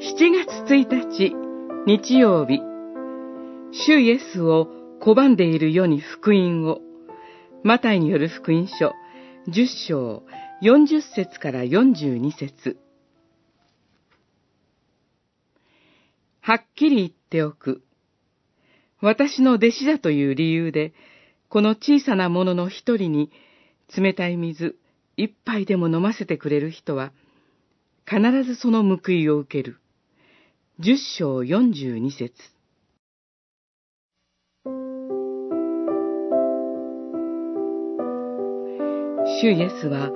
[0.00, 1.34] 7月1日、
[1.84, 2.60] 日曜日、
[3.72, 4.68] 主イエスを
[5.00, 6.78] 拒んでいる世に福音を、
[7.64, 8.94] マタイによる福音書、
[9.48, 10.22] 10章、
[10.62, 12.78] 40節から42節
[16.42, 17.82] はっきり言っておく。
[19.00, 20.94] 私の弟子だという理由で、
[21.48, 23.32] この小さなものの一人に
[23.96, 24.76] 冷たい水
[25.16, 27.12] 一杯でも飲ませてくれる人は、
[28.08, 29.80] 必ずその報いを受ける。
[30.80, 32.30] 十章四十二節
[39.40, 40.12] 主イエスは、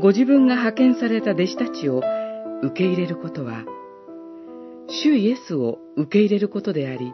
[0.00, 2.00] ご自分が派遣された弟子たちを
[2.62, 3.66] 受け入れることは、
[4.88, 7.12] 主イエスを受け入れることであり、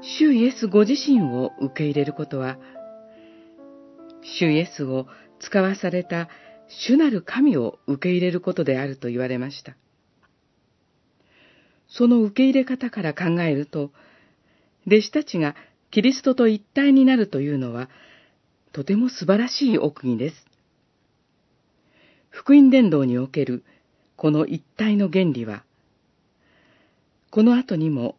[0.00, 2.56] 主イエスご自身を受け入れることは、
[4.22, 5.06] 主イエスを
[5.40, 6.30] 使わされた
[6.68, 9.76] 主なる神を受け入れることであると言われました。
[11.90, 13.90] その受け入れ方から考えると、
[14.86, 15.54] 弟子たちが
[15.90, 17.90] キリストと一体になるというのは、
[18.72, 20.46] とても素晴らしい奥義です。
[22.30, 23.64] 福音伝道における
[24.16, 25.64] この一体の原理は、
[27.30, 28.16] この後にも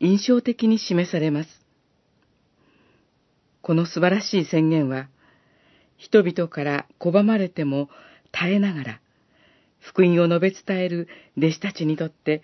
[0.00, 1.48] 印象的に示されます。
[3.62, 5.08] この素晴らしい宣言は、
[5.96, 7.88] 人々から拒まれても
[8.32, 9.00] 耐えながら、
[9.80, 12.42] 福音を述べ伝える弟子たちにとって、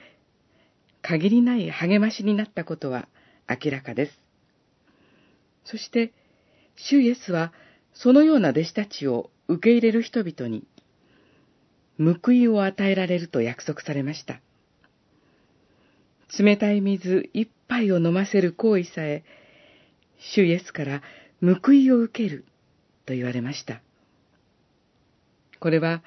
[1.11, 3.09] 限りない励ましになったことは
[3.49, 4.13] 明らかです。
[5.65, 6.13] そして、
[6.77, 7.53] 主イエスは、
[7.95, 10.63] そのような弟子たちを受け入れる人々に、
[11.99, 14.41] 報いを与えられると約束されました。
[16.39, 19.25] 冷たい水一杯を飲ませる行為さえ、
[20.21, 21.03] 主イエスから
[21.43, 22.45] 報いを受ける
[23.05, 23.83] と言われました。
[25.59, 26.05] これは、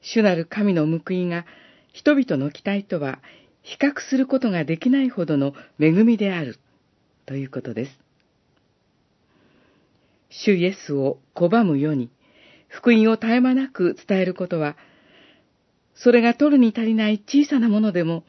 [0.00, 1.46] 主なる神の報いが
[1.92, 3.20] 人々の期待とは
[3.64, 6.58] 比較することができないほどの恵みである
[7.26, 7.98] ということです。
[10.28, 12.10] 主イエスを拒む世に、
[12.68, 14.76] 福音を絶え間なく伝えることは、
[15.94, 18.24] それが取るに足りない小さなものでも、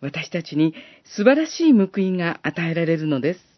[0.00, 0.74] 私たちに
[1.04, 3.55] 素晴らしい報いが与えられるのです。